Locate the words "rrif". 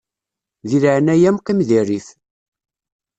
1.83-2.07